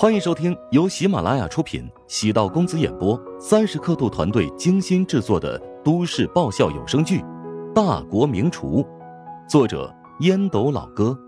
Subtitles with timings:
[0.00, 7.18] 欢迎收听由喜马拉雅出品、喜道公子演播、三十刻度团队精心制作的都市爆笑有声剧
[7.72, 8.80] 《大国名厨》，
[9.50, 11.18] 作者烟斗老哥，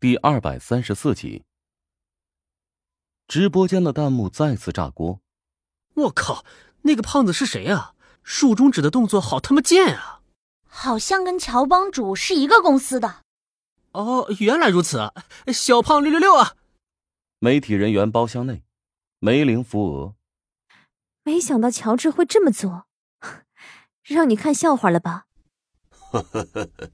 [0.00, 1.44] 第二百三十四集。
[3.28, 5.20] 直播间的弹幕再次炸锅。
[5.94, 6.44] 我靠，
[6.82, 7.92] 那个胖子是谁啊？
[8.24, 10.22] 竖中指的动作好他妈贱啊！
[10.66, 13.25] 好像跟乔帮主是一个公司的。
[13.96, 15.10] 哦，原来如此，
[15.54, 16.54] 小胖六六六啊！
[17.38, 18.62] 媒体人员包厢内，
[19.20, 20.14] 梅玲扶额。
[21.24, 22.84] 没想到乔治会这么做，
[24.04, 25.24] 让你看笑话了吧？
[26.10, 26.90] 呵呵呵呵，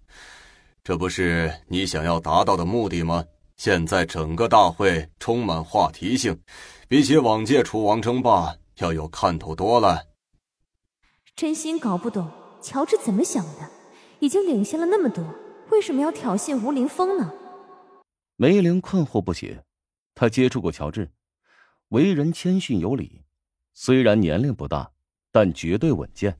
[0.84, 3.24] 这不是你想要达到的目的吗？
[3.56, 6.40] 现在整个大会充满话题性，
[6.86, 10.06] 比起往届厨王争霸要有看头多了。
[11.34, 12.30] 真心搞不懂
[12.62, 13.68] 乔治怎么想的，
[14.20, 15.24] 已经领先了那么多。
[15.72, 17.32] 为什么要挑衅吴林峰呢？
[18.36, 19.64] 梅玲困惑不解。
[20.14, 21.10] 她接触过乔治，
[21.88, 23.22] 为人谦逊有礼，
[23.72, 24.90] 虽然年龄不大，
[25.30, 26.36] 但绝对稳健。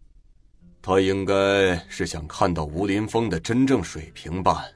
[0.83, 4.67] 他应该是想看到吴林峰的真正水平吧？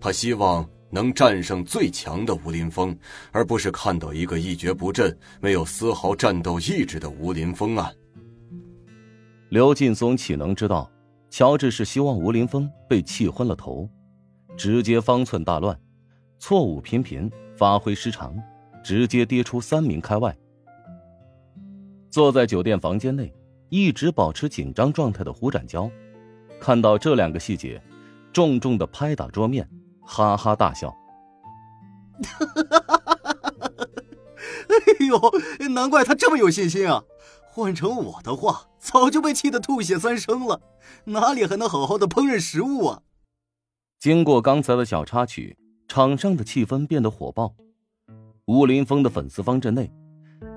[0.00, 2.96] 他希望能战胜最强的吴林峰，
[3.32, 7.92] 而不是看到一个一蹶不振、没有丝毫战斗意志的吴林峰啊！
[9.50, 10.90] 刘劲松岂能知道，
[11.28, 13.86] 乔治是希望吴林峰被气昏了头？
[14.56, 15.78] 直接方寸大乱，
[16.38, 18.34] 错误频频，发挥失常，
[18.82, 20.36] 直接跌出三名开外。
[22.10, 23.32] 坐在酒店房间内，
[23.68, 25.90] 一直保持紧张状态的胡展娇，
[26.58, 27.82] 看到这两个细节，
[28.32, 29.68] 重重的拍打桌面，
[30.00, 30.88] 哈哈大笑。
[32.22, 33.14] 哈哈哈哈
[33.76, 33.86] 哈
[34.68, 37.04] 哎呦，难怪他这么有信心啊！
[37.50, 40.62] 换成我的话，早就被气得吐血三升了，
[41.04, 43.02] 哪里还能好好的烹饪食物啊？
[44.06, 47.52] 经过刚才的小插曲，场上的气氛变得火爆。
[48.44, 49.92] 吴林峰的粉丝方阵内，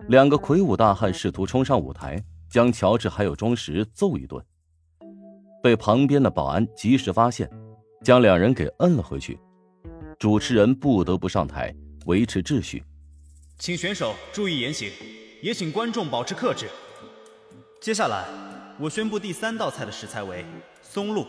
[0.08, 4.39] 两个魁梧大汉试图冲上舞台，将乔治还有钟石揍一顿，
[5.64, 7.49] 被旁边的保安及时发现，
[8.04, 9.39] 将两人给摁了回去。
[10.20, 11.73] 主持人不得不上台
[12.05, 12.83] 维持秩序，
[13.58, 14.92] 请选手注意言行，
[15.42, 16.67] 也请观众保持克制。
[17.81, 18.27] 接下来，
[18.80, 20.45] 我宣布第三道菜的食材为
[20.83, 21.26] 松露。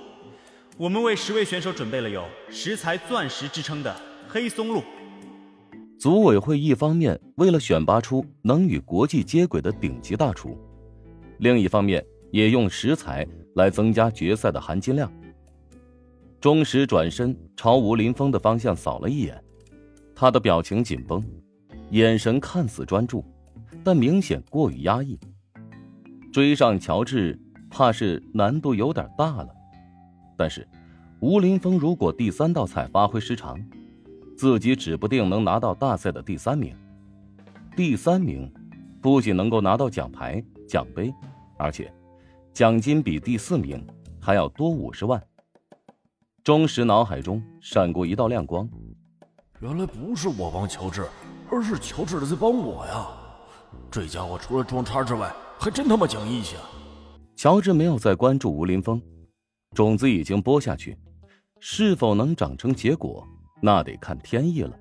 [0.81, 3.95] 我们为十位选手准备了有“食材钻石”之称的
[4.27, 4.83] 黑松露。
[5.99, 10.57] 组委会一方面为了选拔出能与国际接轨的顶级大厨，
[11.41, 15.13] 另一方面也用食材来增加决赛的含金量。
[16.41, 19.39] 钟石转身朝吴林峰的方向扫了一眼，
[20.15, 21.23] 他的表情紧绷，
[21.91, 23.23] 眼神看似专注，
[23.85, 25.19] 但明显过于压抑。
[26.33, 27.39] 追上乔治，
[27.69, 29.55] 怕是难度有点大了。
[30.41, 30.67] 但是，
[31.21, 33.63] 吴林峰如果第三道菜发挥失常，
[34.39, 36.75] 自己指不定能拿到大赛的第三名。
[37.77, 38.51] 第三名，
[39.03, 41.13] 不仅能够拿到奖牌、奖杯，
[41.59, 41.93] 而且
[42.55, 43.87] 奖金比第四名
[44.19, 45.23] 还要多五十万。
[46.43, 48.67] 钟石脑海中闪过一道亮光，
[49.61, 51.07] 原来不是我帮乔治，
[51.51, 53.09] 而是乔治在帮我呀！
[53.91, 56.63] 这家伙除了装叉之外，还真他妈讲义气啊！
[57.37, 58.99] 乔治没有再关注吴林峰。
[59.75, 60.99] 种子已经播下去，
[61.61, 63.25] 是否能长成结果，
[63.63, 64.77] 那得看天意了。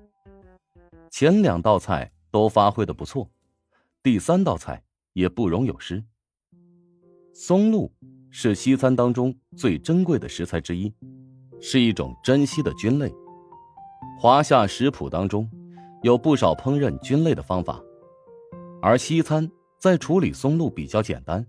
[1.10, 3.30] 前两道菜都发挥的不错，
[4.02, 6.02] 第三道菜也不容有失。
[7.32, 7.92] 松露
[8.30, 10.92] 是西餐当中最珍贵的食材之一，
[11.60, 13.12] 是一种珍稀的菌类。
[14.18, 15.48] 华夏食谱当中
[16.02, 17.80] 有不少烹饪菌类的方法，
[18.82, 21.46] 而西餐在处理松露比较简单，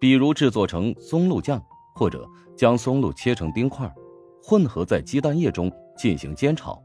[0.00, 1.64] 比如制作成松露酱。
[1.94, 3.90] 或者将松露切成丁块，
[4.42, 6.82] 混合在鸡蛋液中进行煎炒。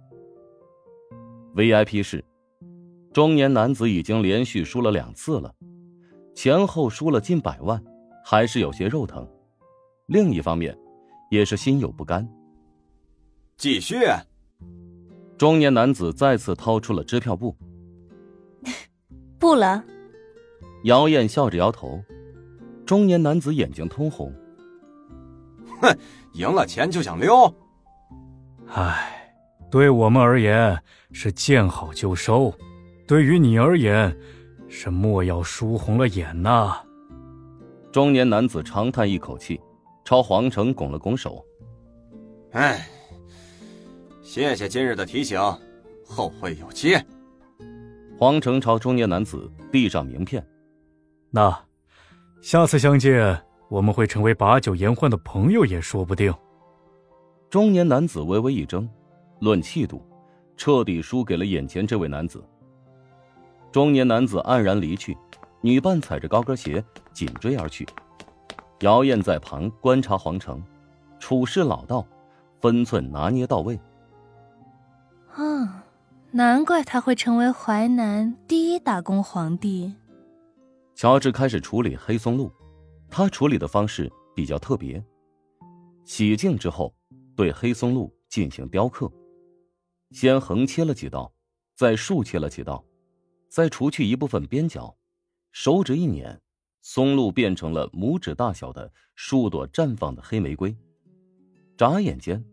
[1.55, 2.23] VIP 室，
[3.11, 5.53] 中年男子已经连续输了两次了，
[6.35, 7.83] 前后输了近百万，
[8.23, 9.27] 还是有些肉疼。
[10.05, 10.77] 另一方面，
[11.31, 12.27] 也是心有不甘。
[13.57, 13.95] 继续。
[15.37, 17.55] 中年男子再次掏出了支票簿。
[19.39, 19.83] 不了。
[20.83, 22.01] 姚燕笑着摇头。
[22.85, 24.33] 中年男子眼睛通红。
[25.81, 25.97] 哼，
[26.33, 27.53] 赢了钱就想溜。
[28.67, 29.33] 唉，
[29.71, 30.77] 对我们而言
[31.11, 32.53] 是见好就收，
[33.07, 34.15] 对于你而言
[34.67, 36.77] 是莫要输红了眼呐。
[37.91, 39.59] 中年男子长叹一口气，
[40.05, 41.43] 朝黄成拱了拱手。
[42.51, 42.87] 唉，
[44.21, 45.39] 谢谢今日的提醒，
[46.05, 46.95] 后会有期。
[48.17, 50.45] 黄成朝中年男子递上名片，
[51.31, 51.57] 那
[52.41, 53.48] 下次相见。
[53.69, 56.33] 我们会成为把酒言欢的朋友也说不定。
[57.49, 58.87] 中年男子微微一怔，
[59.39, 60.05] 论气度，
[60.57, 62.43] 彻底输给了眼前这位男子。
[63.71, 65.15] 中年男子黯然离去，
[65.61, 66.83] 女伴踩着高跟鞋
[67.13, 67.87] 紧追而去。
[68.79, 70.61] 姚燕在旁观察皇城，
[71.19, 72.05] 处事老道，
[72.59, 73.79] 分寸拿捏到位。
[75.35, 75.83] 啊，
[76.31, 79.93] 难怪他会成为淮南第一打工皇帝。
[80.95, 82.51] 乔治开始处理黑松露，
[83.09, 85.03] 他处理的方式比较特别。
[86.03, 86.93] 洗净之后，
[87.35, 89.11] 对黑松露进行雕刻，
[90.11, 91.31] 先横切了几刀，
[91.75, 92.83] 再竖切了几刀，
[93.49, 94.95] 再除去一部分边角，
[95.51, 96.39] 手指一捻，
[96.81, 100.75] 松露变成了拇指大小的数朵绽放的黑玫瑰。
[101.77, 102.43] 眨眼间，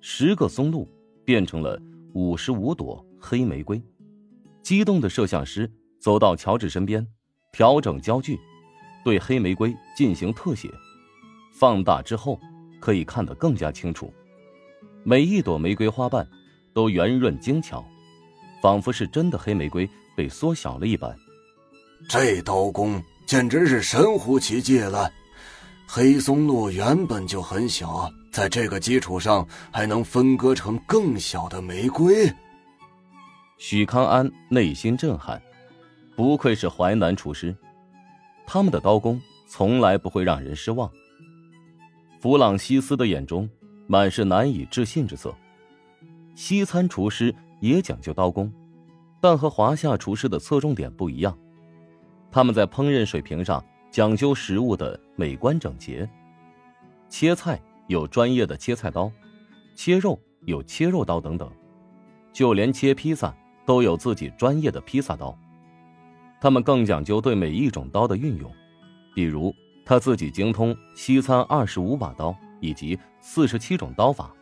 [0.00, 0.88] 十个松露
[1.24, 1.80] 变成了
[2.14, 3.82] 五十五朵黑玫瑰。
[4.62, 5.70] 激动的摄像师
[6.00, 7.06] 走到乔治身边。
[7.54, 8.40] 调整焦距，
[9.04, 10.70] 对黑玫瑰进行特写，
[11.52, 12.38] 放大之后
[12.80, 14.12] 可以看得更加清楚。
[15.02, 16.26] 每一朵玫瑰花瓣
[16.72, 17.84] 都圆润精巧，
[18.60, 21.14] 仿佛是真的黑玫瑰被缩小了一般。
[22.08, 25.10] 这刀工简直是神乎其技了！
[25.86, 32.32] 黑松露原本就很小，在这个基础上还能分割成更小的玫瑰。
[33.58, 35.40] 许康安内心震撼。
[36.14, 37.56] 不愧是淮南厨师，
[38.46, 40.90] 他们的刀工从来不会让人失望。
[42.20, 43.48] 弗朗西斯的眼中
[43.86, 45.34] 满是难以置信之色。
[46.34, 48.52] 西餐厨师也讲究刀工，
[49.20, 51.36] 但和华夏厨师的侧重点不一样。
[52.30, 56.08] 他们在烹饪水平上讲究食物的美观整洁，
[57.08, 59.12] 切菜有专业的切菜刀，
[59.74, 61.50] 切肉有切肉刀等等，
[62.32, 63.36] 就连切披萨
[63.66, 65.38] 都有自己专业的披萨刀。
[66.42, 68.52] 他们更讲究对每一种刀的运用，
[69.14, 69.54] 比如
[69.84, 74.34] 他自己精通西餐二十五把刀以及四十七种刀法。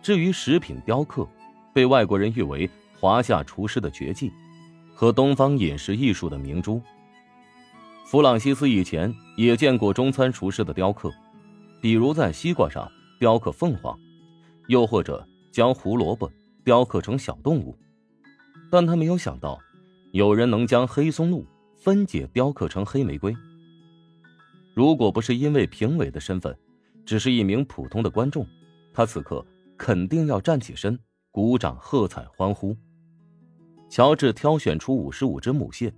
[0.00, 1.28] 至于食品雕刻，
[1.72, 2.70] 被外国人誉为
[3.00, 4.30] 华夏厨师的绝技，
[4.94, 6.80] 和东方饮食艺术的明珠。
[8.06, 11.10] 弗朗西斯以前也见过中餐厨师的雕刻，
[11.82, 12.88] 比如在西瓜上
[13.18, 13.98] 雕刻凤凰，
[14.68, 16.30] 又或者将胡萝卜
[16.62, 17.76] 雕刻成小动物，
[18.70, 19.58] 但他没有想到。
[20.14, 21.44] 有人能将黑松露
[21.76, 23.36] 分解雕刻成黑玫瑰。
[24.72, 26.56] 如果不是因为评委的身份，
[27.04, 28.46] 只是一名普通的观众，
[28.92, 29.44] 他此刻
[29.76, 30.96] 肯定要站起身，
[31.32, 32.76] 鼓掌喝彩欢呼。
[33.90, 35.92] 乔治挑选出五十五只母蟹，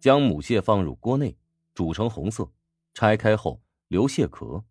[0.00, 1.36] 将母蟹放入锅内
[1.74, 2.50] 煮成红色，
[2.92, 4.64] 拆开后留蟹壳。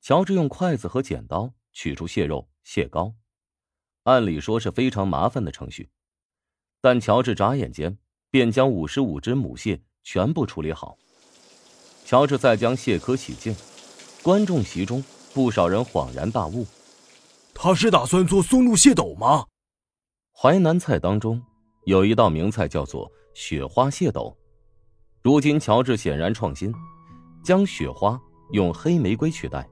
[0.00, 3.14] 乔治用筷子和剪刀取出蟹肉、蟹膏，
[4.02, 5.88] 按理说是非常麻烦的程序。
[6.80, 7.96] 但乔治眨眼间
[8.30, 10.96] 便将五十五只母蟹全部处理好。
[12.04, 13.54] 乔治再将蟹壳洗净，
[14.22, 15.02] 观众席中
[15.34, 16.64] 不少人恍然大悟：
[17.52, 19.44] 他是打算做松露蟹斗吗？
[20.32, 21.42] 淮南菜当中
[21.84, 24.36] 有一道名菜叫做雪花蟹斗。
[25.22, 26.72] 如今乔治显然创新，
[27.42, 28.20] 将雪花
[28.52, 29.68] 用黑玫瑰取代。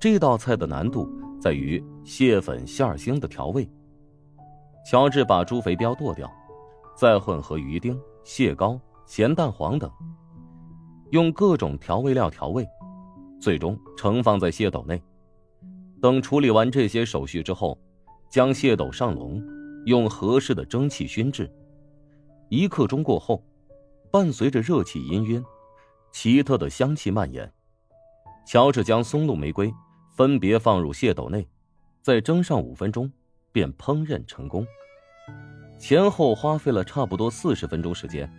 [0.00, 1.06] 这道菜的难度
[1.38, 3.68] 在于蟹粉馅儿星的调味。
[4.90, 6.32] 乔治把猪肥膘剁掉，
[6.96, 9.92] 再混合鱼丁、蟹膏、咸蛋黄等，
[11.10, 12.66] 用各种调味料调味，
[13.38, 14.98] 最终盛放在蟹斗内。
[16.00, 17.78] 等处理完这些手续之后，
[18.30, 19.42] 将蟹斗上笼，
[19.84, 21.52] 用合适的蒸汽熏制。
[22.48, 23.44] 一刻钟过后，
[24.10, 25.44] 伴随着热气氤氲，
[26.12, 27.52] 奇特的香气蔓延。
[28.46, 29.70] 乔治将松露、玫瑰
[30.16, 31.46] 分别放入蟹斗内，
[32.00, 33.12] 再蒸上五分钟。
[33.52, 34.66] 便烹饪成功，
[35.78, 38.30] 前后花费了差不多四十分钟时间，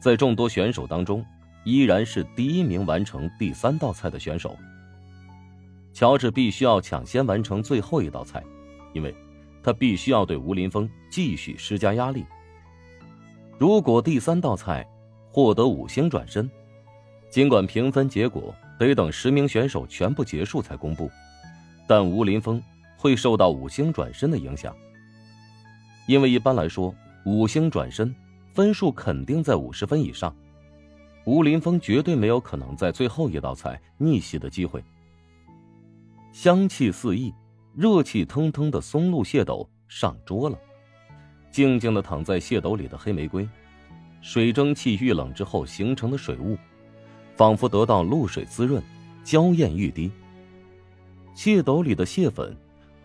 [0.00, 1.24] 在众多选手当中，
[1.64, 4.56] 依然是第一名完成第三道菜的选手。
[5.92, 8.42] 乔治必须要抢先完成最后一道菜，
[8.92, 9.14] 因为
[9.62, 12.24] 他必须要对吴林峰继续施加压力。
[13.58, 14.86] 如果第三道菜
[15.30, 16.50] 获得五星转身，
[17.30, 21.10] 尽管评分结果得等十名选手全部结束才公布，
[21.88, 22.62] 但吴林峰。
[23.06, 24.76] 会受到五星转身的影响，
[26.08, 26.92] 因为一般来说，
[27.24, 28.12] 五星转身
[28.52, 30.34] 分数肯定在五十分以上。
[31.24, 34.82] 吴林峰绝对没有可能在最后一道菜逆袭的机会。
[36.32, 37.32] 香气四溢、
[37.76, 40.58] 热气腾腾的松露蟹斗上桌了，
[41.52, 43.48] 静静的躺在蟹斗里的黑玫瑰，
[44.20, 46.58] 水蒸气遇冷之后形成的水雾，
[47.36, 48.82] 仿佛得到露水滋润，
[49.22, 50.10] 娇艳欲滴。
[51.36, 52.56] 蟹斗里的蟹粉。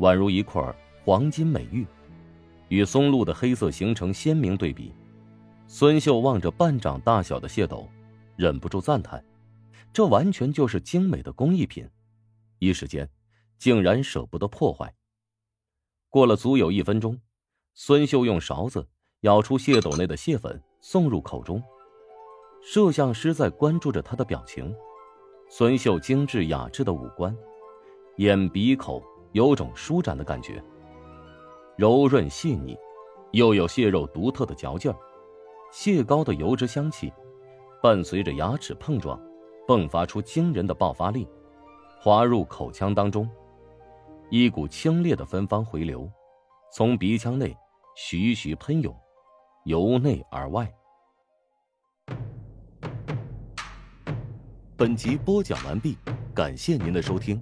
[0.02, 0.60] 宛如一块
[1.06, 1.86] 黄金美玉，
[2.70, 4.92] 与松露的黑色形成鲜明对比。
[5.68, 7.88] 孙秀望着半掌大小的蟹斗，
[8.36, 9.24] 忍不住赞叹
[9.94, 11.88] ：“这完全就是精美的工艺品。”
[12.58, 13.08] 一时间，
[13.60, 14.92] 竟然舍不得破坏。
[16.10, 17.20] 过了足有一分钟，
[17.76, 18.88] 孙秀用勺子
[19.20, 21.62] 舀出蟹斗内的蟹粉，送入口中。
[22.64, 24.76] 摄像师在关注着他的表情。
[25.48, 27.36] 孙秀精致雅致的五官，
[28.18, 29.04] 眼鼻口
[29.34, 30.62] 有种舒展的感觉，
[31.78, 32.78] 柔润细腻，
[33.32, 34.98] 又有蟹肉独特的嚼劲儿，
[35.72, 37.12] 蟹膏的油脂香气，
[37.82, 39.20] 伴随着牙齿碰撞，
[39.68, 41.28] 迸发出惊人的爆发力，
[42.00, 43.30] 滑入口腔当中，
[44.30, 46.10] 一股清冽的芬芳回流，
[46.74, 47.56] 从鼻腔内
[47.96, 48.94] 徐徐喷涌，
[49.64, 50.70] 由内而外。
[54.76, 55.96] 本集播讲完毕，
[56.34, 57.42] 感谢您的收听。